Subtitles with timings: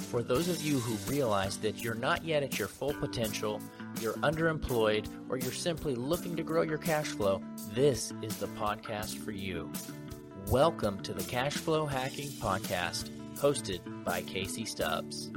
[0.09, 3.61] For those of you who realize that you're not yet at your full potential,
[3.99, 7.41] you're underemployed, or you're simply looking to grow your cash flow,
[7.73, 9.69] this is the podcast for you.
[10.49, 15.29] Welcome to the Cash Flow Hacking Podcast, hosted by Casey Stubbs.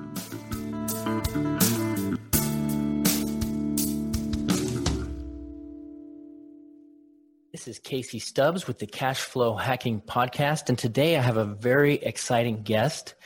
[7.50, 11.44] This is Casey Stubbs with the Cash Flow Hacking Podcast, and today I have a
[11.44, 13.16] very exciting guest.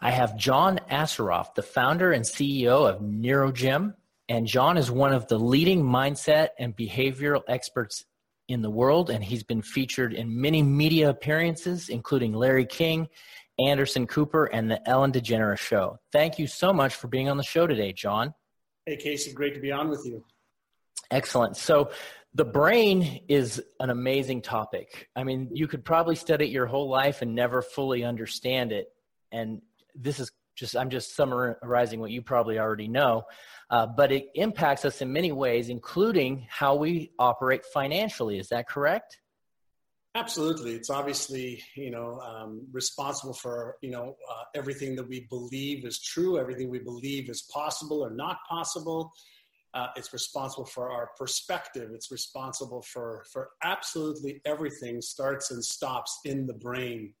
[0.00, 3.92] I have John Assaraf, the founder and CEO of NeuroGym,
[4.30, 8.06] and John is one of the leading mindset and behavioral experts
[8.48, 13.08] in the world, and he's been featured in many media appearances, including Larry King,
[13.58, 15.98] Anderson Cooper, and the Ellen DeGeneres Show.
[16.12, 18.34] Thank you so much for being on the show today, John.
[18.84, 20.24] Hey, Casey, great to be on with you.
[21.10, 21.56] Excellent.
[21.56, 21.90] So,
[22.34, 25.08] the brain is an amazing topic.
[25.16, 28.88] I mean, you could probably study it your whole life and never fully understand it.
[29.32, 29.62] And
[29.94, 33.24] this is just, I'm just summarizing what you probably already know.
[33.70, 38.38] Uh, but it impacts us in many ways, including how we operate financially.
[38.38, 39.20] Is that correct?
[40.16, 40.72] Absolutely.
[40.72, 46.00] It's obviously, you know, um, responsible for, you know, uh, everything that we believe is
[46.00, 49.12] true, everything we believe is possible or not possible.
[49.74, 51.90] Uh, it's responsible for our perspective.
[51.92, 57.12] It's responsible for, for absolutely everything starts and stops in the brain.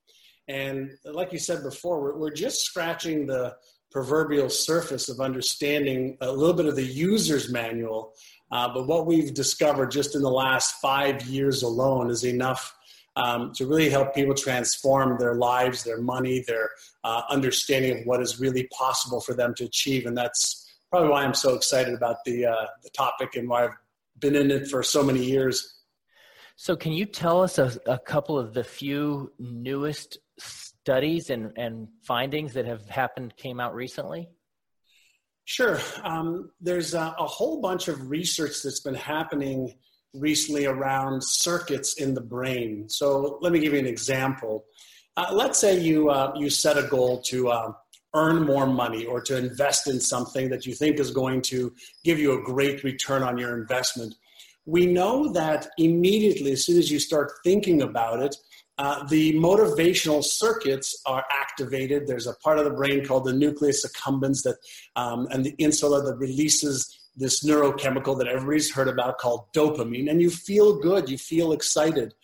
[0.48, 3.56] And like you said before, we're, we're just scratching the,
[3.96, 8.12] proverbial surface of understanding a little bit of the user's manual.
[8.52, 12.76] Uh, but what we've discovered just in the last five years alone is enough
[13.16, 16.68] um, to really help people transform their lives, their money, their
[17.04, 20.04] uh, understanding of what is really possible for them to achieve.
[20.04, 23.76] And that's probably why I'm so excited about the, uh, the topic and why I've
[24.18, 25.72] been in it for so many years.
[26.56, 31.88] So, can you tell us a, a couple of the few newest studies and, and
[32.02, 34.28] findings that have happened came out recently?
[35.44, 35.78] Sure.
[36.02, 39.74] Um, there's a, a, whole bunch of research that's been happening
[40.12, 42.88] recently around circuits in the brain.
[42.88, 44.64] So let me give you an example.
[45.16, 47.72] Uh, let's say you, uh, you set a goal to uh,
[48.14, 51.72] earn more money or to invest in something that you think is going to
[52.02, 54.14] give you a great return on your investment.
[54.64, 58.34] We know that immediately, as soon as you start thinking about it,
[58.78, 62.06] uh, the motivational circuits are activated.
[62.06, 64.56] There's a part of the brain called the nucleus accumbens that,
[64.96, 70.20] um, and the insula that releases this neurochemical that everybody's heard about called dopamine, and
[70.20, 72.14] you feel good, you feel excited.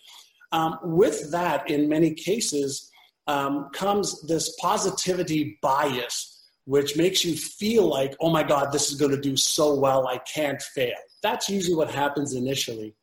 [0.53, 2.91] Um, with that, in many cases,
[3.27, 8.99] um, comes this positivity bias, which makes you feel like, oh my God, this is
[8.99, 10.93] going to do so well, I can't fail.
[11.23, 12.95] That's usually what happens initially.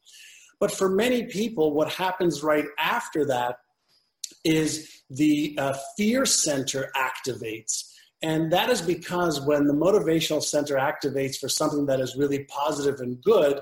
[0.59, 3.59] But for many people, what happens right after that
[4.43, 7.93] is the uh, fear center activates.
[8.21, 12.99] And that is because when the motivational center activates for something that is really positive
[12.99, 13.61] and good,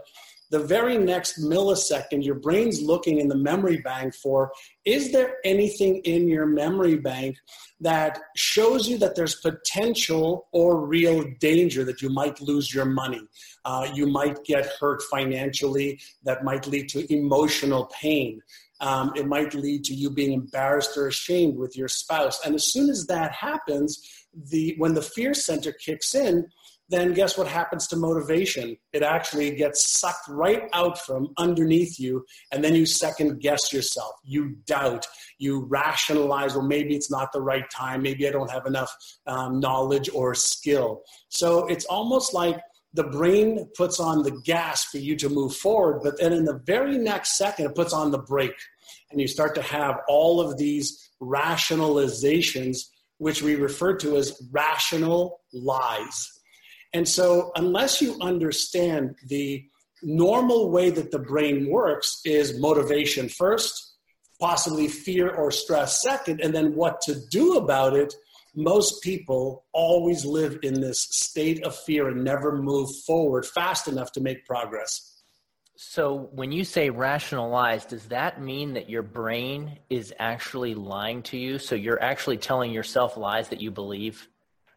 [0.50, 4.52] the very next millisecond, your brain's looking in the memory bank for
[4.86, 7.36] is there anything in your memory bank
[7.82, 13.22] that shows you that there's potential or real danger that you might lose your money?
[13.66, 18.42] Uh, you might get hurt financially, that might lead to emotional pain.
[18.80, 22.40] Um, it might lead to you being embarrassed or ashamed with your spouse.
[22.46, 26.48] And as soon as that happens, the, when the fear center kicks in,
[26.90, 28.78] then guess what happens to motivation?
[28.94, 34.14] It actually gets sucked right out from underneath you, and then you second guess yourself.
[34.24, 35.06] You doubt.
[35.38, 38.02] You rationalize, well, maybe it's not the right time.
[38.02, 38.96] Maybe I don't have enough
[39.26, 41.04] um, knowledge or skill.
[41.30, 42.60] So it's almost like
[42.94, 46.62] the brain puts on the gas for you to move forward, but then in the
[46.66, 48.60] very next second, it puts on the brake.
[49.12, 52.80] And you start to have all of these rationalizations,
[53.18, 56.37] which we refer to as rational lies.
[56.94, 59.66] And so, unless you understand the
[60.02, 63.96] normal way that the brain works, is motivation first,
[64.40, 68.14] possibly fear or stress second, and then what to do about it
[68.58, 74.12] most people always live in this state of fear and never move forward fast enough
[74.14, 75.14] to make progress.
[75.76, 81.38] So, when you say rationalize, does that mean that your brain is actually lying to
[81.38, 81.60] you?
[81.60, 84.28] So, you're actually telling yourself lies that you believe?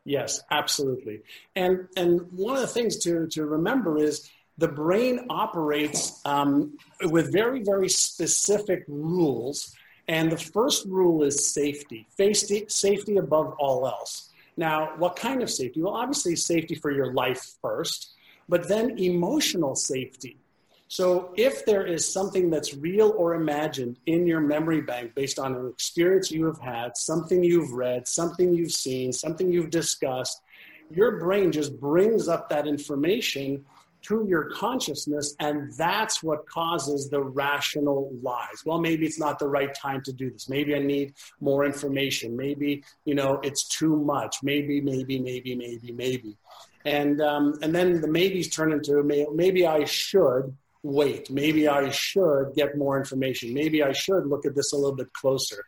[0.05, 1.21] Yes, absolutely.
[1.55, 7.33] And, and one of the things to, to remember is the brain operates um, with
[7.33, 9.75] very, very specific rules
[10.11, 14.31] and the first rule is safety, safety safety above all else.
[14.57, 15.81] Now, what kind of safety?
[15.81, 18.15] Well, obviously, safety for your life first,
[18.49, 20.37] but then emotional safety.
[20.91, 25.55] So, if there is something that's real or imagined in your memory bank based on
[25.55, 30.43] an experience you have had, something you've read, something you've seen, something you've discussed,
[30.91, 33.65] your brain just brings up that information
[34.03, 38.65] to your consciousness, and that's what causes the rational lies.
[38.67, 40.49] Well, maybe it's not the right time to do this.
[40.49, 42.37] Maybe I need more information.
[42.37, 44.39] Maybe you know it's too much.
[44.43, 46.37] Maybe, maybe, maybe, maybe, maybe,
[46.85, 51.31] and um, and then the maybes turn into maybe I should wait.
[51.31, 53.53] Maybe I should get more information.
[53.53, 55.65] Maybe I should look at this a little bit closer.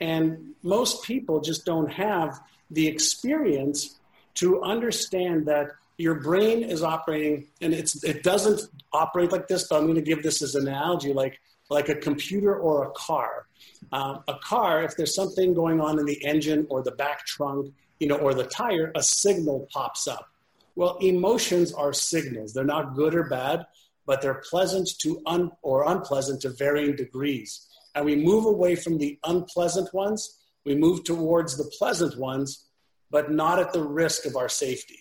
[0.00, 2.40] And most people just don't have
[2.70, 3.98] the experience
[4.34, 8.62] to understand that your brain is operating and it's it doesn't
[8.92, 11.40] operate like this but i'm going to give this as an analogy like
[11.70, 13.46] like a computer or a car
[13.92, 17.72] uh, a car if there's something going on in the engine or the back trunk
[18.00, 20.28] you know or the tire a signal pops up
[20.74, 23.64] well emotions are signals they're not good or bad
[24.06, 28.98] but they're pleasant to un or unpleasant to varying degrees and we move away from
[28.98, 32.68] the unpleasant ones we move towards the pleasant ones
[33.10, 34.98] but not at the risk of our safety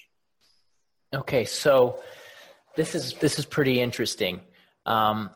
[1.13, 1.99] Okay, so
[2.75, 4.41] this is this is pretty interesting.
[4.85, 5.29] Um,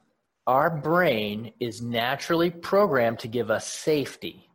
[0.48, 4.50] our brain is naturally programmed to give us safety,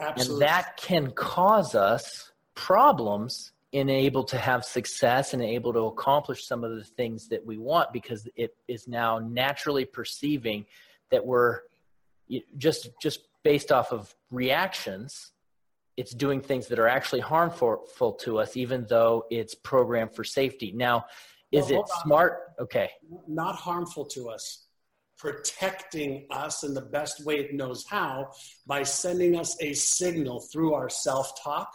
[0.00, 0.34] Absolutely.
[0.34, 6.46] and that can cause us problems in able to have success and able to accomplish
[6.46, 10.64] some of the things that we want because it is now naturally perceiving
[11.10, 11.60] that we're
[12.56, 15.32] just just based off of reactions
[15.96, 20.72] it's doing things that are actually harmful to us, even though it's programmed for safety.
[20.74, 21.06] Now,
[21.52, 22.40] is well, it smart?
[22.58, 22.90] Okay.
[23.28, 24.66] Not harmful to us,
[25.18, 28.32] protecting us in the best way it knows how
[28.66, 31.70] by sending us a signal through our self talk,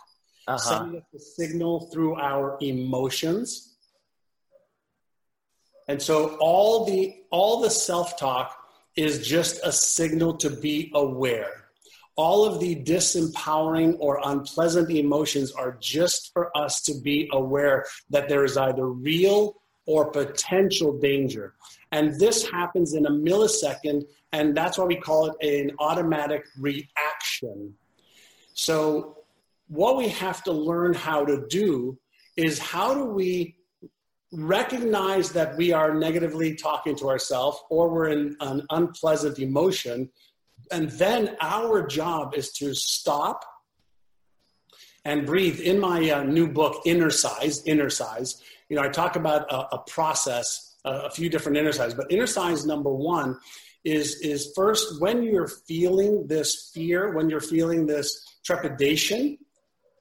[0.49, 0.57] uh-huh.
[0.57, 3.75] sending us a signal through our emotions.
[5.87, 8.55] And so all the all the self talk
[8.95, 11.59] is just a signal to be aware
[12.19, 18.27] all of the disempowering or unpleasant emotions are just for us to be aware that
[18.27, 21.53] there is either real or potential danger.
[21.93, 24.03] And this happens in a millisecond,
[24.33, 27.73] and that's why we call it an automatic reaction.
[28.53, 29.18] So,
[29.69, 31.97] what we have to learn how to do
[32.35, 33.55] is how do we
[34.31, 40.09] recognize that we are negatively talking to ourselves or we're in an unpleasant emotion
[40.71, 43.43] and then our job is to stop
[45.05, 45.59] and breathe.
[45.59, 49.83] In my uh, new book, Innercise, Inner Size, you know, I talk about a, a
[49.87, 53.37] process, uh, a few different Innercise, but innercise number one
[53.85, 59.37] is is first when you're feeling this fear, when you're feeling this trepidation,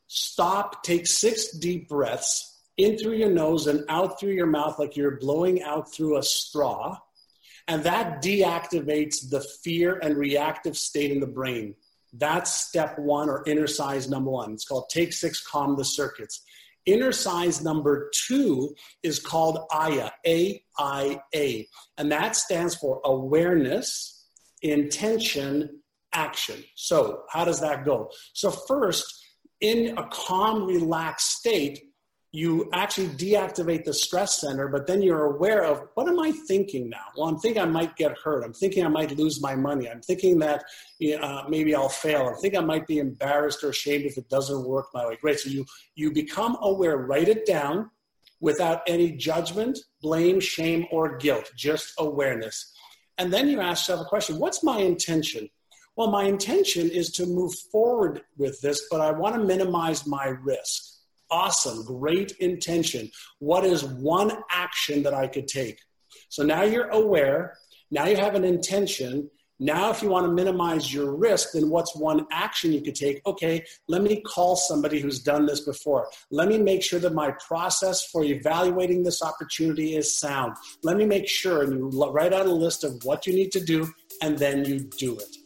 [0.09, 4.97] stop, take six deep breaths in through your nose and out through your mouth like
[4.97, 6.99] you're blowing out through a straw
[7.69, 11.75] and that deactivates the fear and reactive state in the brain.
[12.15, 14.55] That's step one or innercise number one.
[14.55, 16.43] It's called take six, calm the circuits.
[16.87, 24.27] Innercise number two is called AYA, A I A, and that stands for awareness,
[24.63, 25.83] intention,
[26.15, 26.65] action.
[26.77, 28.11] So, how does that go?
[28.33, 29.18] So, first,
[29.61, 31.89] in a calm, relaxed state,
[32.31, 36.91] you actually deactivate the stress center, but then you're aware of what am I thinking
[36.91, 37.05] now?
[37.17, 38.45] Well, I'm thinking I might get hurt.
[38.45, 39.89] I'm thinking I might lose my money.
[39.89, 40.65] I'm thinking that
[41.23, 42.33] uh, maybe I'll fail.
[42.37, 45.17] I think I might be embarrassed or ashamed if it doesn't work my way.
[45.21, 45.41] Great.
[45.41, 46.99] So you you become aware.
[46.99, 47.91] Write it down
[48.41, 51.51] without any judgment, blame, shame, or guilt.
[51.57, 52.75] Just awareness.
[53.17, 55.49] And then you ask yourself a question: What's my intention?
[55.99, 60.27] Well, my intention is to move forward with this, but I want to minimize my
[60.27, 60.81] risk.
[61.29, 63.11] Awesome, great intention.
[63.41, 65.81] What is one action that I could take?
[66.29, 67.59] So now you're aware,
[67.91, 69.29] now you have an intention.
[69.59, 73.21] Now, if you want to minimize your risk, then what's one action you could take?
[73.27, 76.09] Okay, let me call somebody who's done this before.
[76.31, 80.55] Let me make sure that my process for evaluating this opportunity is sound.
[80.85, 83.61] Let me make sure, and you write out a list of what you need to
[83.61, 85.37] do, and then you do it.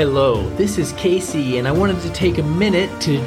[0.00, 3.22] Hello, this is Casey, and I wanted to take a minute to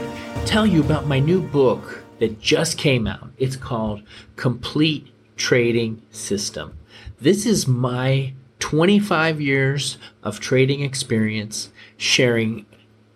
[0.47, 3.29] tell you about my new book that just came out.
[3.37, 4.01] It's called
[4.37, 6.75] Complete Trading System.
[7.21, 12.65] This is my 25 years of trading experience, sharing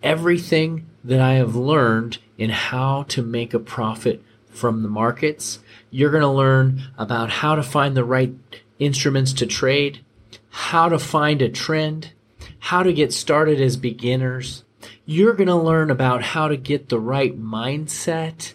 [0.04, 4.22] everything that I have learned in how to make a profit
[4.52, 5.58] from the markets.
[5.90, 8.36] You're going to learn about how to find the right
[8.78, 10.06] instruments to trade,
[10.52, 12.12] how to find a trend
[12.60, 14.64] how to get started as beginners.
[15.06, 18.54] You're going to learn about how to get the right mindset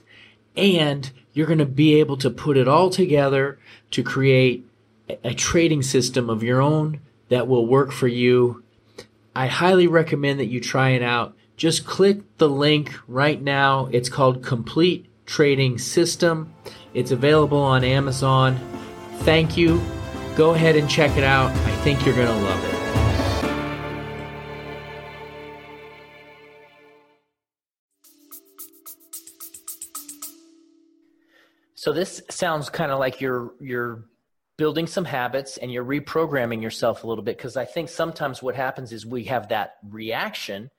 [0.56, 3.58] and you're going to be able to put it all together
[3.90, 4.66] to create
[5.24, 8.62] a trading system of your own that will work for you.
[9.34, 11.34] I highly recommend that you try it out.
[11.56, 13.88] Just click the link right now.
[13.92, 16.52] It's called Complete Trading System.
[16.92, 18.58] It's available on Amazon.
[19.20, 19.80] Thank you.
[20.36, 21.50] Go ahead and check it out.
[21.50, 22.71] I think you're going to love it.
[31.82, 34.04] So this sounds kind of like you're you're
[34.56, 38.54] building some habits and you're reprogramming yourself a little bit because I think sometimes what
[38.54, 40.70] happens is we have that reaction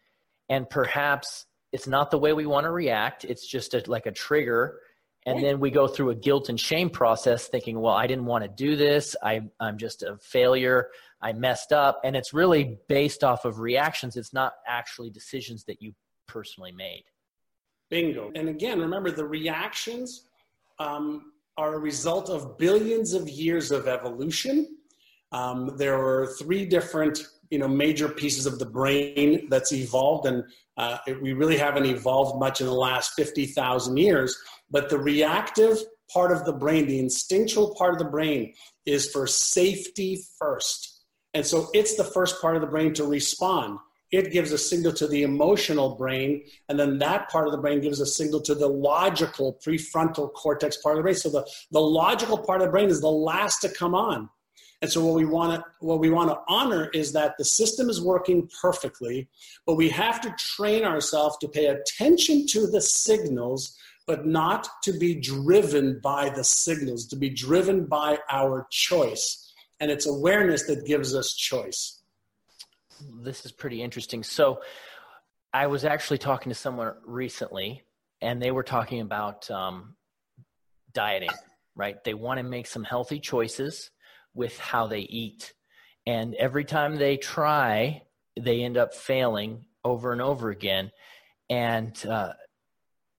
[0.48, 3.26] and perhaps it's not the way we want to react.
[3.26, 4.80] It's just a, like a trigger.
[5.26, 8.46] And then we go through a guilt and shame process thinking well i didn't want
[8.46, 9.14] to do this.
[9.22, 10.88] I, i'm just a failure.
[11.22, 12.00] I messed up.
[12.06, 14.16] And it's really based off of reactions.
[14.16, 15.96] It's not actually decisions that you
[16.30, 17.04] personally made.
[17.90, 18.32] Bingo.
[18.36, 20.30] And again remember the reactions
[20.84, 21.06] um,
[21.58, 24.56] are a result of billions of years of evolution.
[25.32, 27.16] Um, there were three different,
[27.50, 30.44] you know, major pieces of the brain that's evolved, and
[30.78, 34.36] uh, it, we really haven't evolved much in the last fifty thousand years.
[34.70, 35.78] But the reactive
[36.12, 38.54] part of the brain, the instinctual part of the brain,
[38.86, 40.80] is for safety first,
[41.34, 43.80] and so it's the first part of the brain to respond
[44.14, 47.82] it gives a signal to the emotional brain, and then that part of the brain
[47.82, 51.16] gives a signal to the logical prefrontal cortex part of the brain.
[51.16, 54.30] So the, the logical part of the brain is the last to come on.
[54.84, 57.90] And so what we want to what we want to honor is that the system
[57.90, 59.30] is working perfectly,
[59.66, 64.92] but we have to train ourselves to pay attention to the signals, but not to
[64.92, 69.52] be driven by the signals, to be driven by our choice.
[69.80, 72.03] And it's awareness that gives us choice
[73.24, 74.24] this is pretty interesting.
[74.24, 74.62] So,
[75.54, 77.84] I was actually talking to someone recently,
[78.22, 79.96] and they were talking about um,
[80.94, 81.30] dieting.
[81.76, 82.04] Right?
[82.04, 83.92] They want to make some healthy choices
[84.34, 85.54] with how they eat,
[86.06, 88.04] and every time they try,
[88.40, 90.92] they end up failing over and over again.
[91.50, 92.34] And uh,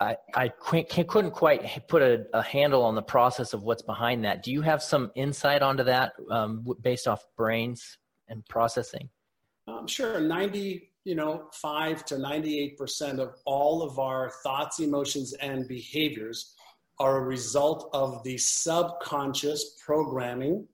[0.01, 4.43] I, I couldn't quite put a, a, handle on the process of what's behind that.
[4.43, 9.09] Do you have some insight onto that um, based off brains and processing?
[9.67, 15.67] Um, sure, 90, you know, 5 to 98% of all of our thoughts, emotions, and
[15.67, 16.55] behaviors
[16.99, 20.67] are a result of the subconscious programming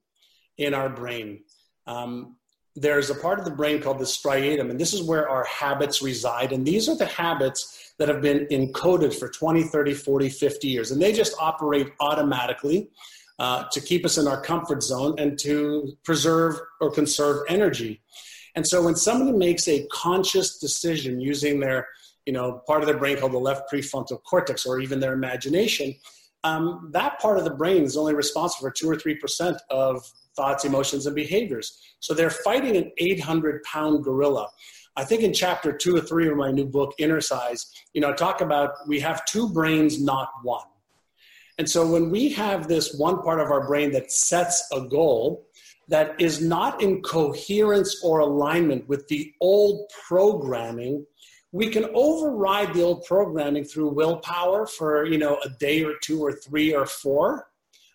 [0.58, 1.44] in our brain.
[1.86, 2.36] Um,
[2.76, 6.02] there's a part of the brain called the striatum, and this is where our habits
[6.02, 6.52] reside.
[6.52, 10.90] And these are the habits that have been encoded for 20, 30, 40, 50 years.
[10.90, 12.90] And they just operate automatically
[13.38, 18.00] uh, to keep us in our comfort zone and to preserve or conserve energy.
[18.56, 21.88] And so when somebody makes a conscious decision using their,
[22.26, 25.94] you know, part of their brain called the left prefrontal cortex or even their imagination,
[26.42, 30.02] um, that part of the brain is only responsible for two or three percent of
[30.36, 31.80] thoughts, emotions, and behaviors.
[32.00, 34.48] So they're fighting an 800 pound gorilla.
[34.96, 38.12] I think in chapter two or three of my new book, Innercise, you know, I
[38.12, 40.66] talk about we have two brains, not one.
[41.58, 45.46] And so when we have this one part of our brain that sets a goal,
[45.90, 51.04] that is not in coherence or alignment with the old programming
[51.52, 56.20] we can override the old programming through willpower for you know a day or two
[56.20, 57.48] or three or four.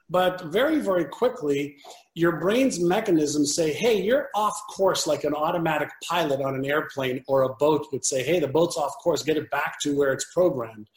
[0.09, 1.77] But very very quickly
[2.13, 7.23] your brain's mechanisms say hey you're off course like an automatic pilot on an airplane
[7.27, 9.23] or a boat would say hey the boat's off course.
[9.23, 10.89] Get it back to where it's programmed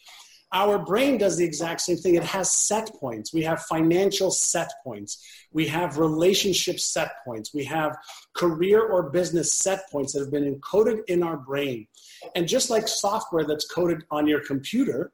[0.53, 2.15] Our brain does the exact same thing.
[2.15, 3.35] It has set points.
[3.35, 5.23] We have financial set points.
[5.53, 7.53] We have relationship set points.
[7.53, 7.97] We have
[8.35, 11.87] career or business set points that have been encoded in our brain.
[12.35, 15.13] And just like software that's coded on your computer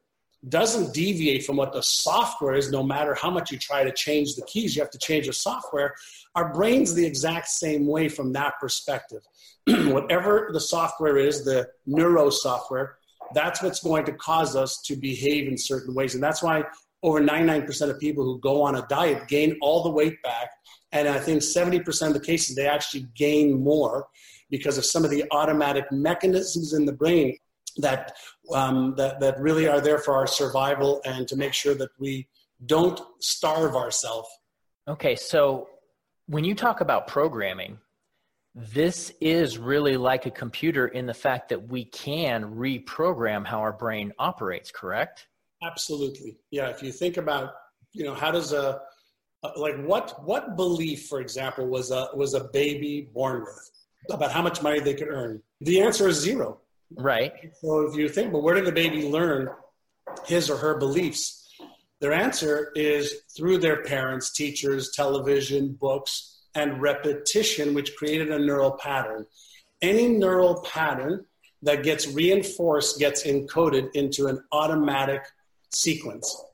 [0.49, 4.35] doesn't deviate from what the software is, no matter how much you try to change
[4.35, 5.95] the keys, you have to change the software.
[6.35, 9.23] Our brain's the exact same way from that perspective.
[9.67, 12.99] Whatever the software is, the neuro software,
[13.35, 16.15] that's what's going to cause us to behave in certain ways.
[16.15, 16.65] And that's why
[17.03, 20.49] over 99% of people who go on a diet gain all the weight back.
[20.93, 24.07] And I think 70% of the cases, they actually gain more
[24.51, 27.37] because of some of the automatic mechanisms in the brain
[27.79, 28.15] that,
[28.55, 32.29] um, that, that really are there for our survival and to make sure that we
[32.67, 34.29] don't starve ourselves.
[34.89, 35.69] Okay, so
[36.27, 37.79] when you talk about programming,
[38.55, 43.73] this is really like a computer in the fact that we can reprogram how our
[43.73, 45.27] brain operates, correct?
[45.63, 46.37] Absolutely.
[46.51, 46.69] Yeah.
[46.69, 47.55] If you think about,
[47.93, 48.81] you know, how does a,
[49.57, 53.71] like what what belief, for example, was a was a baby born with
[54.11, 55.43] about how much money they could earn?
[55.61, 56.61] The answer is zero.
[56.97, 57.33] Right.
[57.61, 59.49] So if you think, but where did the baby learn
[60.27, 61.43] his or her beliefs?
[62.01, 68.73] Their answer is through their parents, teachers, television, books, and repetition, which created a neural
[68.73, 69.27] pattern.
[69.83, 71.27] Any neural pattern
[71.63, 75.23] that gets reinforced gets encoded into an automatic
[75.71, 76.45] sequence.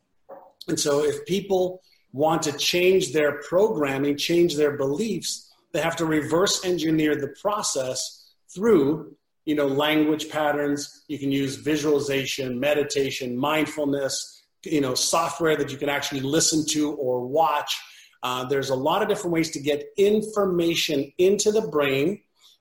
[0.69, 6.07] And so if people want to change their programming, change their beliefs, they have to
[6.07, 9.15] reverse engineer the process through
[9.45, 15.79] you know language patterns you can use visualization meditation mindfulness you know software that you
[15.79, 17.81] can actually listen to or watch
[18.23, 22.21] uh, there's a lot of different ways to get information into the brain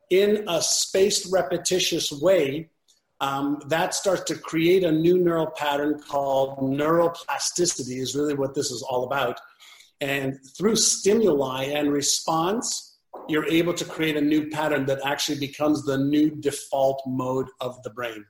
[0.09, 2.69] in a spaced, repetitious way.
[3.21, 8.71] Um, that starts to create a new neural pattern called neuroplasticity, is really what this
[8.71, 9.39] is all about.
[9.99, 12.97] And through stimuli and response,
[13.27, 17.81] you're able to create a new pattern that actually becomes the new default mode of
[17.83, 18.25] the brain.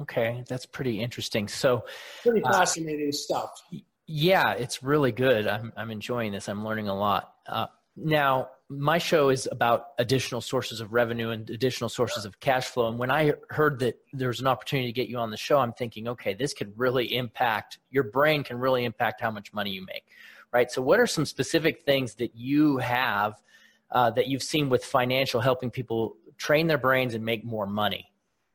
[0.00, 1.46] Okay, that's pretty interesting.
[1.46, 1.84] So,
[2.22, 3.62] pretty uh, fascinating uh, stuff.
[4.06, 5.46] Yeah, it's really good.
[5.46, 6.48] I'm I'm enjoying this.
[6.48, 7.34] I'm learning a lot.
[7.46, 12.66] Uh, now, my show is about additional sources of revenue and additional sources of cash
[12.66, 12.88] flow.
[12.88, 15.74] And when I heard that there's an opportunity to get you on the show, I'm
[15.74, 18.44] thinking, okay, this could really impact your brain.
[18.44, 20.04] Can really impact how much money you make,
[20.52, 20.70] right?
[20.70, 23.34] So, what are some specific things that you have
[23.90, 28.12] uh, that you've seen with financial helping people train their brains and make more money?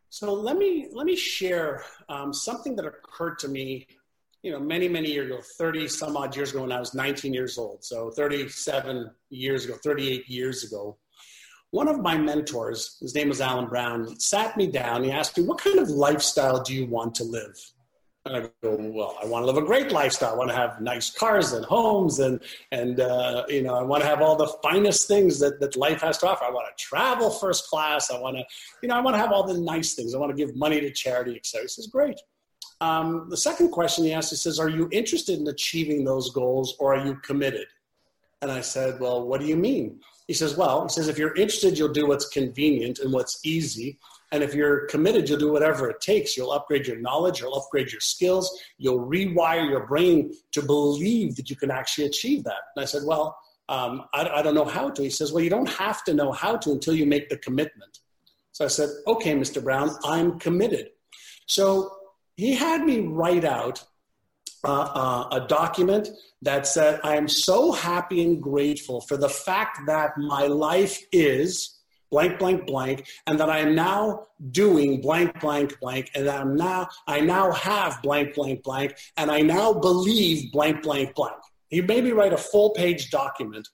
[0.09, 3.87] So let me let me share um, something that occurred to me
[4.47, 7.33] you know, many, many years ago, 30 some odd years ago when I was 19
[7.33, 7.83] years old.
[7.83, 10.97] So 37 years ago, 38 years ago,
[11.71, 15.03] one of my mentors, his name was Alan Brown, sat me down.
[15.03, 17.59] He asked me, What kind of lifestyle do you want to live?
[18.25, 20.35] And I go, Well, I want to live a great lifestyle.
[20.35, 22.39] I want to have nice cars and homes, and,
[22.71, 25.99] and uh, you know, I want to have all the finest things that, that life
[25.99, 26.45] has to offer.
[26.45, 28.09] I want to travel first class.
[28.11, 28.45] I want to,
[28.81, 30.15] you know, I want to have all the nice things.
[30.15, 31.63] I want to give money to charity, etc.
[31.63, 32.17] He says, Great.
[32.79, 36.75] Um, the second question he asked, he says, Are you interested in achieving those goals
[36.79, 37.67] or are you committed?
[38.41, 39.99] And I said, Well, what do you mean?
[40.27, 43.97] He says, Well, he says, if you're interested, you'll do what's convenient and what's easy.
[44.31, 46.35] And if you're committed, you'll do whatever it takes.
[46.35, 51.49] You'll upgrade your knowledge, you'll upgrade your skills, you'll rewire your brain to believe that
[51.49, 52.59] you can actually achieve that.
[52.75, 53.37] And I said, Well,
[53.69, 55.01] um, I, I don't know how to.
[55.01, 57.99] He says, Well, you don't have to know how to until you make the commitment.
[58.51, 59.63] So I said, Okay, Mr.
[59.63, 60.89] Brown, I'm committed.
[61.47, 61.96] So
[62.37, 63.83] he had me write out
[64.63, 66.09] uh, uh, a document
[66.41, 71.79] that said, I am so happy and grateful for the fact that my life is
[72.09, 76.55] blank, blank, blank, and that I am now doing blank, blank, blank, and that I'm
[76.55, 81.37] now, I now have blank, blank, blank, and I now believe blank, blank, blank.
[81.69, 83.67] He made me write a full page document.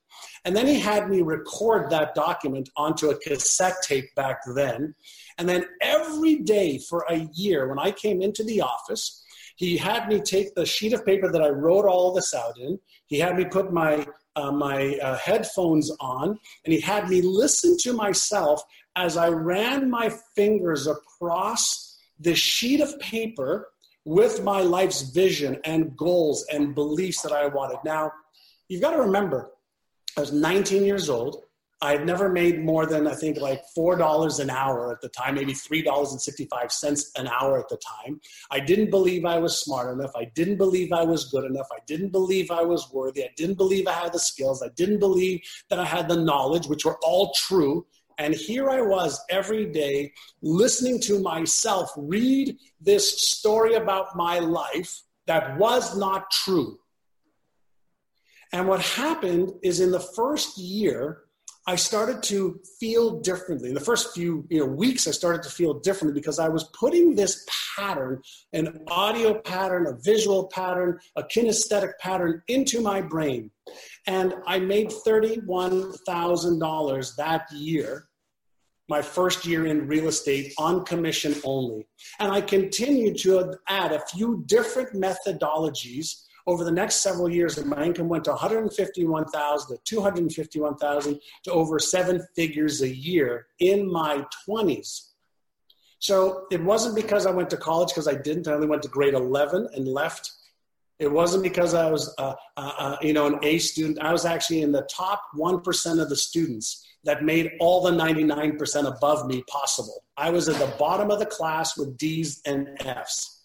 [0.46, 4.96] And then he had me record that document onto a cassette tape back then.
[5.38, 9.24] And then every day for a year, when I came into the office,
[9.56, 12.80] he had me take the sheet of paper that I wrote all this out in.
[13.08, 17.78] He had me put my uh, my uh, headphones on, and he had me listen
[17.82, 18.64] to myself
[18.96, 23.70] as I ran my fingers across the sheet of paper
[24.06, 27.78] with my life's vision and goals and beliefs that I wanted.
[27.86, 28.12] Now,
[28.68, 29.52] you've got to remember,
[30.18, 31.44] I was 19 years old.
[31.84, 35.10] I had never made more than I think like four dollars an hour at the
[35.10, 38.22] time, maybe three dollars and sixty-five cents an hour at the time.
[38.50, 40.14] I didn't believe I was smart enough.
[40.16, 41.68] I didn't believe I was good enough.
[41.78, 43.24] I didn't believe I was worthy.
[43.24, 44.64] I didn't believe I had the skills.
[44.64, 47.86] I didn't believe that I had the knowledge, which were all true
[48.18, 55.02] And here I was every day listening to myself read this story about my life
[55.26, 56.80] that was not true.
[58.52, 61.23] And what happened is in the first year,
[61.66, 63.70] I started to feel differently.
[63.70, 66.66] In the first few you know, weeks, I started to feel differently because I was
[66.78, 68.22] putting this pattern,
[68.52, 73.50] an audio pattern, a visual pattern, a kinesthetic pattern into my brain.
[74.08, 78.10] And I made $31,000 that year,
[78.90, 81.88] my first year in real estate on commission only.
[82.20, 87.84] And I continued to add a few different methodologies over the next several years, my
[87.84, 95.10] income went to 151,000 to 251,000 to over seven figures a year in my 20s.
[96.00, 98.48] So it wasn't because I went to college because I didn't.
[98.48, 100.32] I only went to grade 11 and left.
[101.00, 104.00] It wasn't because I was, uh, uh, uh, you know, an A student.
[104.00, 108.86] I was actually in the top 1% of the students that made all the 99%
[108.86, 110.04] above me possible.
[110.18, 113.42] I was at the bottom of the class with D's and F's.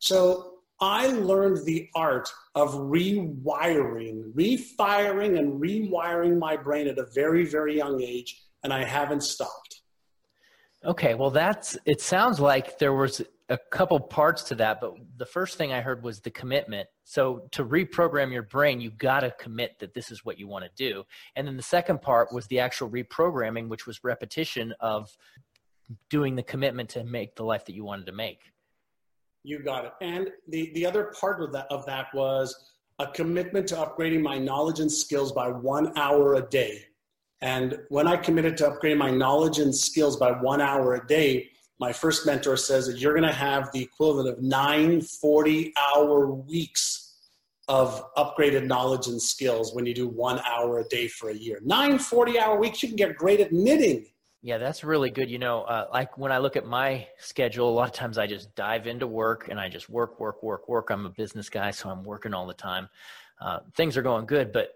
[0.00, 7.44] So I learned the art of rewiring, refiring, and rewiring my brain at a very,
[7.44, 9.82] very young age, and I haven't stopped.
[10.82, 12.00] Okay, well, that's it.
[12.00, 16.02] Sounds like there was a couple parts to that, but the first thing I heard
[16.02, 16.88] was the commitment.
[17.04, 20.64] So to reprogram your brain, you got to commit that this is what you want
[20.64, 21.04] to do.
[21.36, 25.14] And then the second part was the actual reprogramming, which was repetition of
[26.08, 28.40] doing the commitment to make the life that you wanted to make.
[29.42, 29.92] You got it.
[30.00, 34.38] And the, the other part of that, of that was a commitment to upgrading my
[34.38, 36.84] knowledge and skills by one hour a day.
[37.40, 41.48] And when I committed to upgrading my knowledge and skills by one hour a day,
[41.78, 46.26] my first mentor says that you're going to have the equivalent of nine 40 hour
[46.26, 47.16] weeks
[47.68, 51.60] of upgraded knowledge and skills when you do one hour a day for a year.
[51.64, 54.04] Nine 40 hour weeks, you can get great at knitting
[54.42, 55.30] yeah, that's really good.
[55.30, 58.26] You know, uh, like when I look at my schedule, a lot of times I
[58.26, 60.90] just dive into work and I just work, work, work, work.
[60.90, 62.88] I'm a business guy, so I'm working all the time.
[63.40, 64.74] Uh, things are going good, but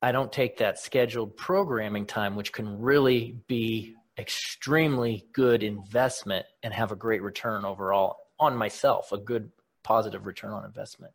[0.00, 6.72] I don't take that scheduled programming time, which can really be extremely good investment and
[6.72, 9.50] have a great return overall on myself, a good
[9.82, 11.12] positive return on investment.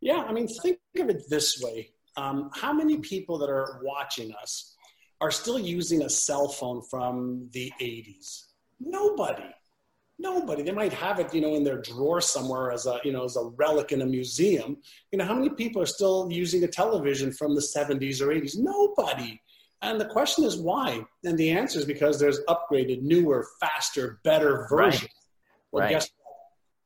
[0.00, 1.90] Yeah, I mean, think of it this way.
[2.16, 4.76] Um, how many people that are watching us
[5.20, 8.44] are still using a cell phone from the 80s?
[8.80, 9.54] Nobody.
[10.18, 10.62] Nobody.
[10.62, 13.36] They might have it, you know, in their drawer somewhere as a, you know, as
[13.36, 14.76] a relic in a museum.
[15.12, 18.56] You know, how many people are still using a television from the 70s or 80s?
[18.56, 19.40] Nobody.
[19.82, 21.04] And the question is why?
[21.24, 25.02] And the answer is because there's upgraded, newer, faster, better versions.
[25.02, 25.10] Right.
[25.70, 25.90] Well, right.
[25.90, 26.10] guess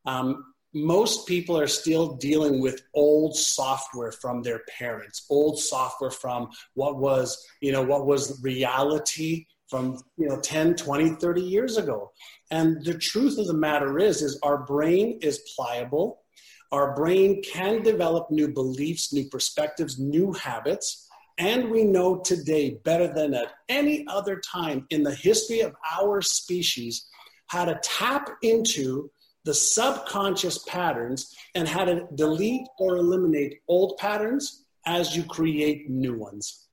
[0.03, 0.13] what?
[0.13, 6.49] Um, most people are still dealing with old software from their parents old software from
[6.75, 12.13] what was you know what was reality from you know 10 20 30 years ago.
[12.51, 16.21] And the truth of the matter is is our brain is pliable.
[16.73, 21.09] Our brain can develop new beliefs new perspectives new habits.
[21.39, 26.21] And we know today better than at any other time in the history of our
[26.21, 27.09] species
[27.47, 29.11] how to tap into
[29.45, 36.17] the subconscious patterns and how to delete or eliminate old patterns as you create new
[36.17, 36.69] ones.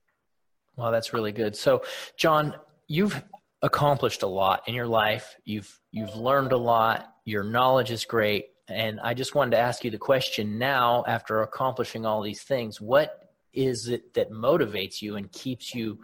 [0.75, 1.55] Wow, that's really good.
[1.55, 1.83] So,
[2.17, 2.55] John,
[2.87, 3.21] you've
[3.61, 5.35] accomplished a lot in your life.
[5.45, 7.13] You've you've learned a lot.
[7.25, 8.47] Your knowledge is great.
[8.67, 12.79] And I just wanted to ask you the question now after accomplishing all these things,
[12.79, 15.99] what is it that motivates you and keeps you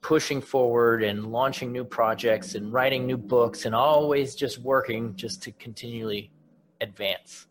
[0.00, 5.42] pushing forward and launching new projects and writing new books and always just working just
[5.42, 6.30] to continually
[6.80, 7.46] advance?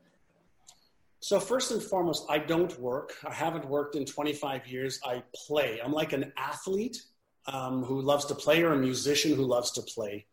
[1.19, 3.13] So, first and foremost, I don't work.
[3.27, 4.99] I haven't worked in 25 years.
[5.05, 5.79] I play.
[5.83, 7.01] I'm like an athlete
[7.47, 10.25] um, who loves to play or a musician who loves to play.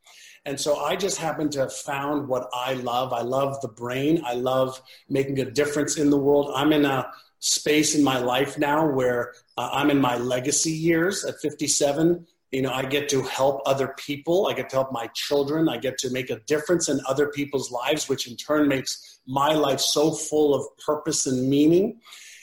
[0.46, 3.12] And so I just happen to have found what I love.
[3.12, 4.22] I love the brain.
[4.26, 6.52] I love making a difference in the world.
[6.54, 7.10] I'm in a
[7.44, 12.26] space in my life now where uh, I'm in my legacy years at 57.
[12.52, 14.46] You know, I get to help other people.
[14.46, 15.68] I get to help my children.
[15.68, 19.52] I get to make a difference in other people's lives, which in turn makes my
[19.52, 22.00] life so full of purpose and meaning.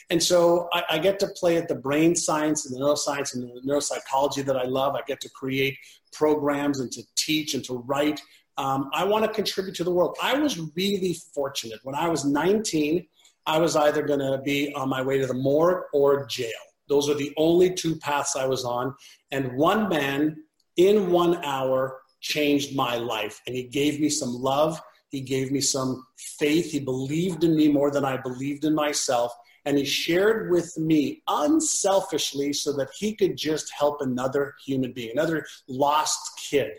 [0.08, 3.42] And so I, I, get to play at the brain science and the neuroscience and
[3.42, 4.94] the neuropsychology that I love.
[4.94, 5.76] I get to create
[6.12, 8.20] programs and to teach and to write.
[8.56, 10.16] Um, I want to contribute to the world.
[10.22, 11.80] I was really fortunate.
[11.82, 13.06] When I was 19,
[13.46, 16.50] I was either going to be on my way to the morgue or jail.
[16.88, 18.94] Those are the only two paths I was on.
[19.30, 20.36] And one man
[20.76, 23.40] in one hour changed my life.
[23.46, 24.80] And he gave me some love.
[25.08, 26.06] He gave me some
[26.38, 26.70] faith.
[26.70, 29.32] He believed in me more than I believed in myself.
[29.64, 35.12] and he shared with me unselfishly so that he could just help another human being,
[35.12, 36.72] another lost kid.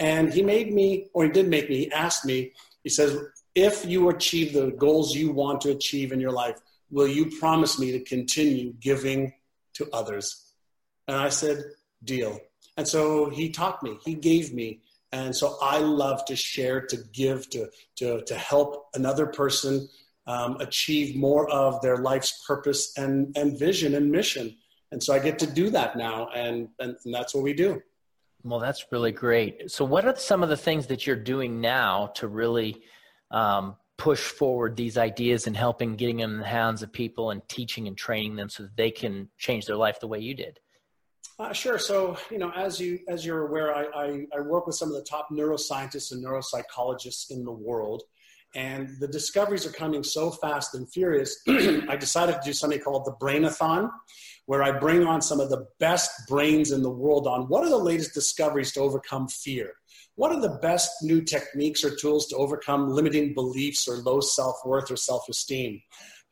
[0.00, 3.16] And he made me, or he did make me, he asked me, he says,
[3.54, 6.60] if you achieve the goals you want to achieve in your life,
[6.90, 9.32] will you promise me to continue giving
[9.74, 10.52] to others?
[11.08, 11.64] And I said,
[12.04, 12.38] deal.
[12.76, 14.80] And so he taught me, he gave me.
[15.12, 19.88] And so I love to share, to give, to, to, to help another person
[20.26, 24.56] um, achieve more of their life's purpose and, and vision and mission.
[24.90, 27.82] And so I get to do that now, and, and, and that's what we do.
[28.44, 29.70] Well, that's really great.
[29.70, 32.82] So, what are some of the things that you're doing now to really
[33.32, 37.46] um, push forward these ideas and helping getting them in the hands of people and
[37.48, 40.58] teaching and training them so that they can change their life the way you did?
[41.38, 41.78] Uh, sure.
[41.78, 44.94] So, you know, as you as you're aware, I, I, I work with some of
[44.94, 48.02] the top neuroscientists and neuropsychologists in the world,
[48.54, 51.40] and the discoveries are coming so fast and furious.
[51.48, 53.90] I decided to do something called the Brainathon,
[54.46, 57.70] where I bring on some of the best brains in the world on what are
[57.70, 59.74] the latest discoveries to overcome fear.
[60.22, 64.54] What are the best new techniques or tools to overcome limiting beliefs or low self
[64.64, 65.82] worth or self esteem?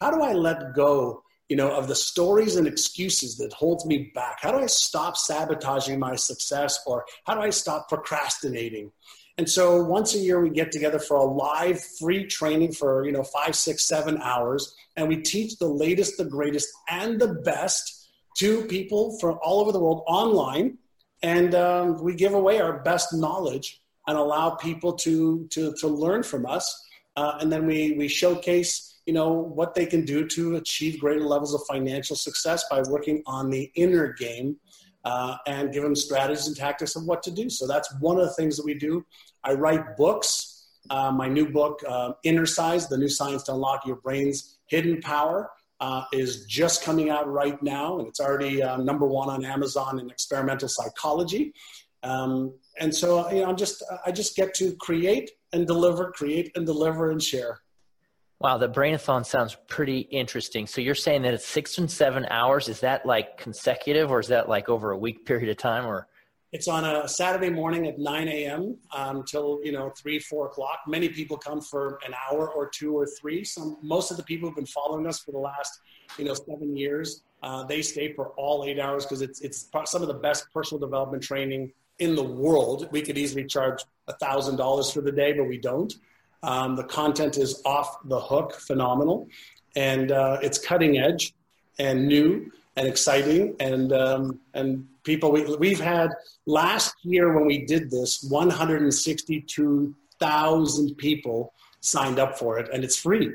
[0.01, 4.13] How do I let go you know, of the stories and excuses that holds me
[4.15, 4.39] back.
[4.41, 8.93] How do I stop sabotaging my success or how do I stop procrastinating?
[9.39, 13.11] And so once a year we get together for a live free training for, you
[13.11, 14.73] know, five, six, seven hours.
[14.97, 19.73] And we teach the latest, the greatest, and the best to people from all over
[19.73, 20.79] the world online.
[21.23, 26.23] And um, we give away our best knowledge and allow people to, to, to learn
[26.23, 26.87] from us.
[27.17, 31.25] Uh, and then we, we showcase you know what they can do to achieve greater
[31.25, 34.57] levels of financial success by working on the inner game
[35.05, 37.51] uh, and give them strategies and tactics of what to do.
[37.51, 39.05] So that's one of the things that we do.
[39.43, 40.69] I write books.
[40.91, 42.13] Uh, my new book uh,
[42.45, 45.51] size the new science to unlock your brain's hidden power
[45.81, 49.99] uh, is just coming out right now and it's already uh, number one on amazon
[49.99, 51.53] in experimental psychology
[52.03, 56.51] um, and so you know i'm just i just get to create and deliver create
[56.55, 57.61] and deliver and share
[58.43, 60.67] Wow, the Brainathon sounds pretty interesting.
[60.67, 62.71] So you're saying that it's six and seven hours.
[62.71, 66.09] Is that like consecutive, or is that like over a week period of time, or?
[66.53, 68.77] It's on a Saturday morning at 9 a.m.
[68.93, 70.81] until um, you know three, four o'clock.
[70.89, 73.45] Many people come for an hour or two or three.
[73.45, 75.81] Some, most of the people who've been following us for the last,
[76.19, 80.03] you know, seven years, uh, they stay for all eight hours because it's it's some
[80.03, 82.89] of the best personal development training in the world.
[82.91, 83.85] We could easily charge
[84.19, 85.95] thousand dollars for the day, but we don't.
[86.43, 89.29] Um, the content is off the hook, phenomenal,
[89.77, 91.33] and uh, it's cutting edge
[91.79, 93.57] and new and exciting.
[93.61, 96.11] And um, and people, we, we've had
[96.47, 103.33] last year when we did this, 162,000 people signed up for it, and it's free.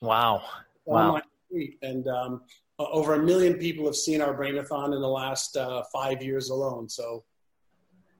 [0.00, 0.42] Wow!
[0.84, 1.20] Wow!
[1.50, 1.76] Free.
[1.82, 2.42] And um,
[2.78, 6.88] over a million people have seen our Brainathon in the last uh, five years alone.
[6.88, 7.24] So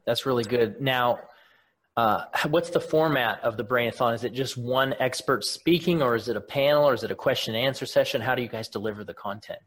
[0.04, 0.80] that's really good.
[0.80, 1.20] Now,
[1.96, 4.14] uh, what's the format of the brainathon?
[4.14, 7.14] Is it just one expert speaking or is it a panel or is it a
[7.14, 8.20] question and answer session?
[8.20, 9.58] How do you guys deliver the content?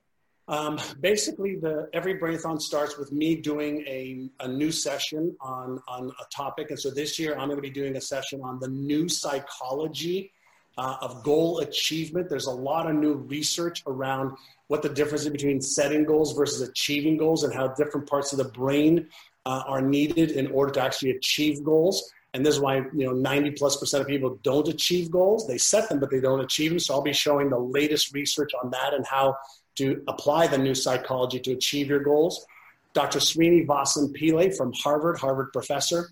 [0.47, 6.09] Um, basically the every brainathon starts with me doing a, a new session on, on
[6.09, 6.69] a topic.
[6.69, 10.31] And so this year i'm going to be doing a session on the new psychology
[10.77, 12.29] uh, of goal achievement.
[12.29, 14.35] There's a lot of new research around
[14.67, 18.37] what the difference is between setting goals versus achieving goals and how different parts of
[18.37, 19.07] the brain
[19.45, 22.11] uh, are needed in order to actually achieve goals.
[22.33, 25.47] And this is why you know 90 plus percent of people don't achieve goals.
[25.47, 26.79] They set them, but they don't achieve them.
[26.79, 29.37] So I'll be showing the latest research on that and how
[29.75, 32.45] to apply the new psychology to achieve your goals.
[32.93, 33.19] Dr.
[33.19, 36.11] Srinivasan Pillay from Harvard, Harvard professor,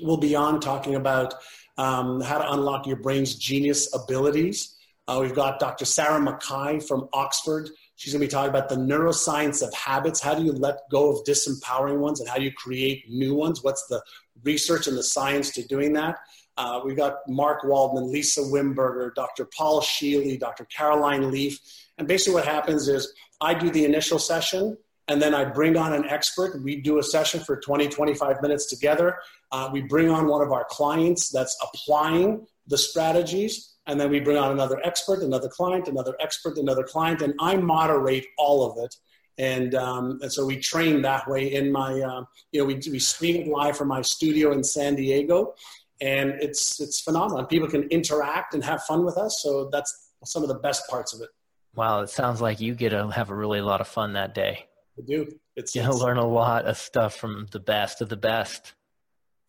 [0.00, 1.34] will be on talking about
[1.78, 4.76] um, how to unlock your brain's genius abilities.
[5.08, 5.84] Uh, we've got Dr.
[5.84, 7.70] Sarah McKay from Oxford
[8.02, 10.20] She's going to be talking about the neuroscience of habits.
[10.20, 13.62] How do you let go of disempowering ones and how do you create new ones?
[13.62, 14.02] What's the
[14.42, 16.16] research and the science to doing that?
[16.56, 19.48] Uh, we've got Mark Waldman, Lisa Wimberger, Dr.
[19.56, 20.64] Paul Scheele, Dr.
[20.64, 21.60] Caroline Leaf.
[21.96, 25.92] And basically, what happens is I do the initial session and then I bring on
[25.92, 26.60] an expert.
[26.60, 29.18] We do a session for 20, 25 minutes together.
[29.52, 34.20] Uh, we bring on one of our clients that's applying the strategies and then we
[34.20, 38.84] bring on another expert, another client, another expert, another client, and I moderate all of
[38.84, 38.94] it.
[39.38, 42.98] And, um, and so we train that way in my, uh, you know, we, we
[42.98, 45.54] stream it live from my studio in San Diego,
[46.00, 47.44] and it's, it's phenomenal.
[47.46, 51.14] People can interact and have fun with us, so that's some of the best parts
[51.14, 51.30] of it.
[51.74, 54.66] Wow, it sounds like you get to have a really lot of fun that day.
[54.98, 55.26] I do.
[55.56, 58.74] It's, you learn a lot of stuff from the best of the best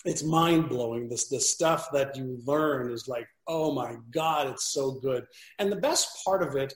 [0.05, 1.07] it's mind blowing.
[1.07, 5.25] This the stuff that you learn is like, oh my god, it's so good.
[5.59, 6.73] And the best part of it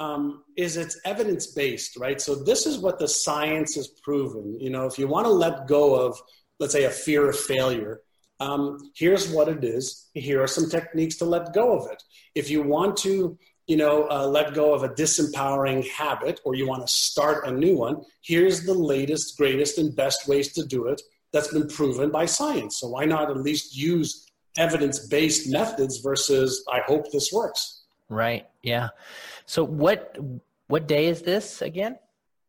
[0.00, 2.20] um, is it's evidence based, right?
[2.20, 4.58] So this is what the science has proven.
[4.60, 6.20] You know, if you want to let go of,
[6.60, 8.00] let's say, a fear of failure,
[8.40, 10.08] um, here's what it is.
[10.14, 12.00] Here are some techniques to let go of it.
[12.34, 16.66] If you want to, you know, uh, let go of a disempowering habit or you
[16.66, 20.86] want to start a new one, here's the latest, greatest, and best ways to do
[20.86, 21.02] it
[21.32, 22.78] that's been proven by science.
[22.78, 24.27] So why not at least use
[24.58, 27.82] evidence based methods versus I hope this works?
[28.08, 28.46] Right.
[28.62, 28.88] Yeah.
[29.46, 30.16] So what
[30.66, 31.98] what day is this again?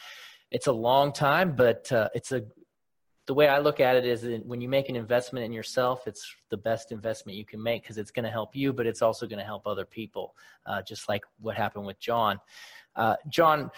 [0.50, 2.44] It's a long time, but uh, it's a
[3.28, 6.08] the way I look at it is that when you make an investment in yourself,
[6.08, 9.02] it's the best investment you can make because it's going to help you, but it's
[9.02, 12.40] also going to help other people, uh, just like what happened with John.
[12.96, 13.70] Uh, John,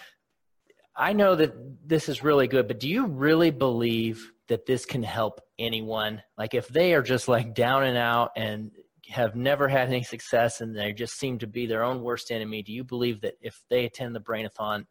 [0.96, 1.54] I know that
[1.86, 6.22] this is really good, but do you really believe that this can help anyone?
[6.38, 8.70] Like if they are just like down and out and
[9.10, 12.62] have never had any success and they just seem to be their own worst enemy,
[12.62, 14.86] do you believe that if they attend the Brainathon,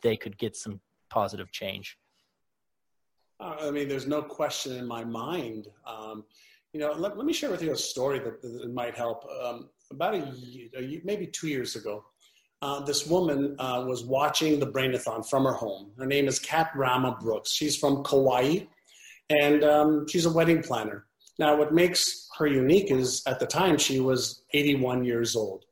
[0.00, 1.98] they could get some positive change?
[3.40, 5.68] I mean, there's no question in my mind.
[5.86, 6.24] Um,
[6.72, 9.24] you know, let, let, me share with you a story that, that might help.
[9.42, 10.34] Um, about a,
[10.76, 12.04] a, maybe two years ago,
[12.60, 15.92] uh, this woman uh, was watching the Brainathon from her home.
[15.96, 17.52] Her name is Kat Rama Brooks.
[17.52, 18.60] She's from Kauai,
[19.30, 21.06] and um, she's a wedding planner.
[21.38, 25.64] Now, what makes her unique is at the time she was 81 years old,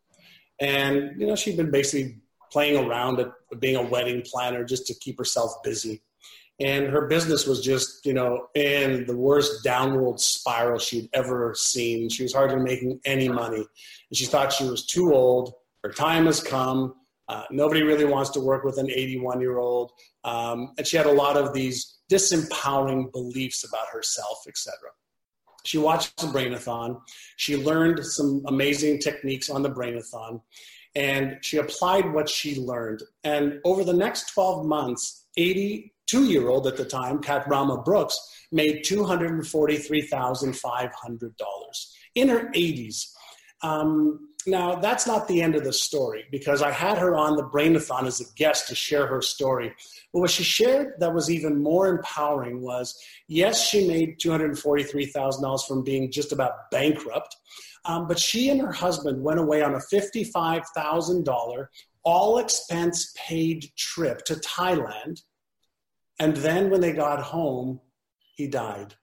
[0.61, 2.19] and you know she'd been basically
[2.53, 6.03] playing around at being a wedding planner just to keep herself busy
[6.59, 12.09] and her business was just you know in the worst downward spiral she'd ever seen.
[12.09, 13.59] She was hardly making any money.
[14.11, 15.55] And she thought she was too old.
[15.83, 16.95] Her time has come.
[17.29, 19.93] Uh, nobody really wants to work with an 81 year old
[20.25, 24.89] um, and she had a lot of these disempowering beliefs about herself etc
[25.67, 27.01] she watched the brainathon.
[27.37, 30.41] She learned some amazing techniques on the brainathon.
[30.95, 33.03] And she applied what she learned.
[33.25, 37.81] And over the next 12 months 80 two year old at the time, Kat Rama
[37.83, 38.19] Brooks,
[38.53, 41.33] made $243,500
[42.15, 43.13] in her 80s.
[43.63, 47.43] Um, now, that's not the end of the story because I had her on the
[47.43, 49.75] Brainathon as a guest to share her story.
[50.13, 52.97] But what she shared that was even more empowering was
[53.27, 57.35] yes, she made $243,000 from being just about bankrupt,
[57.87, 61.67] um, but she and her husband went away on a $55,000
[62.07, 65.21] all expense paid trip to Thailand
[66.19, 67.81] and then when they got home,
[68.35, 68.95] he died.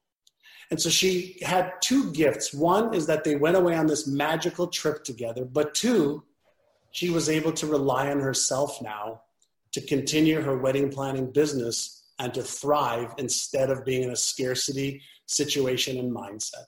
[0.72, 2.54] And so she had two gifts.
[2.54, 6.24] One is that they went away on this magical trip together, but two,
[6.92, 9.22] she was able to rely on herself now
[9.74, 15.02] to continue her wedding planning business and to thrive instead of being in a scarcity
[15.26, 16.66] situation and mindset.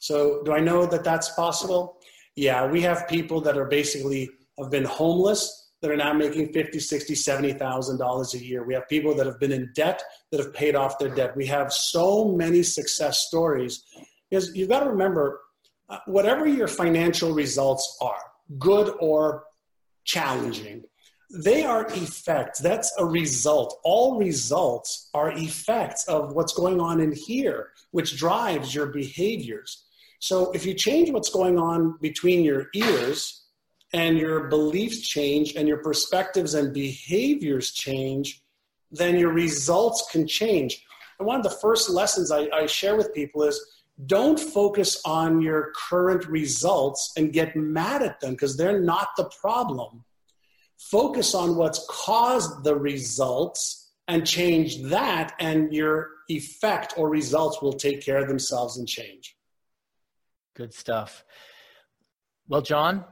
[0.00, 1.98] So, do I know that that's possible?
[2.36, 4.30] Yeah, we have people that are basically
[4.62, 8.64] have been homeless that are now making 50, 60, 70,000 dollars a year.
[8.64, 11.36] We have people that have been in debt that have paid off their debt.
[11.36, 13.84] We have so many success stories.
[14.28, 15.40] Because you've got to remember,
[15.88, 18.22] uh, whatever your financial results are,
[18.58, 19.44] good or
[20.04, 20.84] challenging,
[21.32, 22.58] they are effects.
[22.58, 23.78] That's a result.
[23.84, 29.84] All results are effects of what's going on in here, which drives your behaviors.
[30.18, 33.46] So if you change what's going on between your ears,
[33.92, 38.42] and your beliefs change and your perspectives and behaviors change,
[38.90, 40.84] then your results can change.
[41.18, 43.60] And one of the first lessons I, I share with people is
[44.06, 49.30] don't focus on your current results and get mad at them because they're not the
[49.40, 50.04] problem.
[50.78, 57.74] Focus on what's caused the results and change that, and your effect or results will
[57.74, 59.36] take care of themselves and change.
[60.56, 61.24] Good stuff.
[62.48, 63.04] Well, John,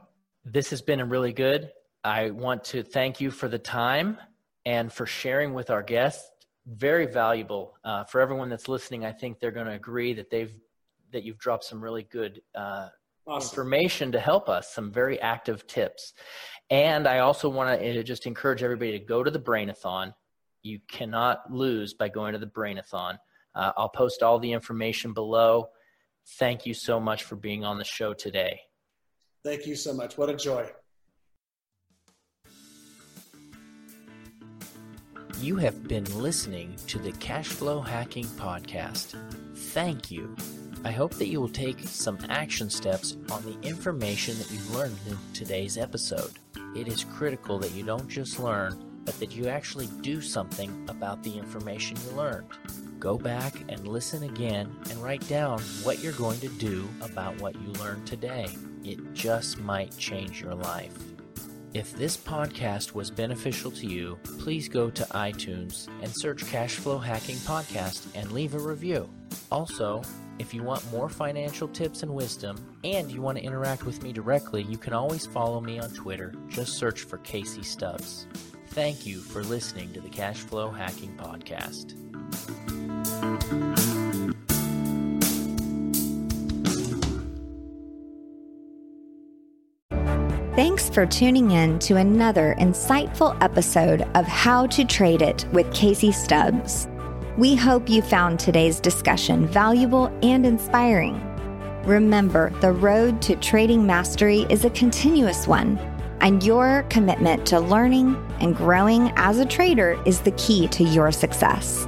[0.45, 1.71] this has been really good.
[2.03, 4.17] I want to thank you for the time
[4.65, 6.29] and for sharing with our guests.
[6.65, 9.05] Very valuable uh, for everyone that's listening.
[9.05, 10.53] I think they're going to agree that they've
[11.11, 12.89] that you've dropped some really good uh,
[13.25, 13.49] awesome.
[13.49, 14.71] information to help us.
[14.71, 16.13] Some very active tips,
[16.69, 20.13] and I also want to just encourage everybody to go to the Brainathon.
[20.61, 23.17] You cannot lose by going to the Brainathon.
[23.55, 25.69] Uh, I'll post all the information below.
[26.37, 28.61] Thank you so much for being on the show today.
[29.43, 30.17] Thank you so much.
[30.17, 30.69] What a joy.
[35.41, 39.15] You have been listening to the Cashflow Hacking Podcast.
[39.55, 40.35] Thank you.
[40.83, 44.97] I hope that you will take some action steps on the information that you've learned
[45.07, 46.31] in today's episode.
[46.75, 51.23] It is critical that you don't just learn, but that you actually do something about
[51.23, 52.45] the information you learned.
[52.99, 57.55] Go back and listen again and write down what you're going to do about what
[57.55, 58.49] you learned today.
[58.83, 60.95] It just might change your life.
[61.73, 67.37] If this podcast was beneficial to you, please go to iTunes and search Cashflow Hacking
[67.37, 69.09] Podcast and leave a review.
[69.51, 70.03] Also,
[70.37, 74.13] if you want more financial tips and wisdom, and you want to interact with me
[74.13, 76.31] directly, you can always follow me on Twitter.
[76.47, 78.27] Just search for Casey Stubbs.
[78.71, 81.95] Thank you for listening to the Cashflow Hacking Podcast.
[90.55, 96.11] Thanks for tuning in to another insightful episode of How to Trade It with Casey
[96.11, 96.87] Stubbs.
[97.37, 101.19] We hope you found today's discussion valuable and inspiring.
[101.85, 105.77] Remember, the road to trading mastery is a continuous one,
[106.21, 111.11] and your commitment to learning and growing as a trader is the key to your
[111.11, 111.87] success.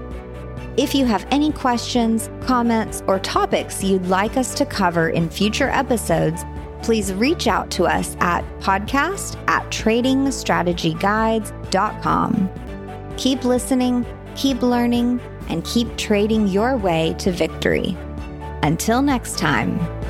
[0.77, 5.69] If you have any questions, comments, or topics you'd like us to cover in future
[5.69, 6.45] episodes,
[6.82, 12.49] please reach out to us at podcast at tradingstrategyguides.com.
[13.17, 14.05] Keep listening,
[14.36, 15.19] keep learning,
[15.49, 17.97] and keep trading your way to victory.
[18.63, 20.00] Until next time.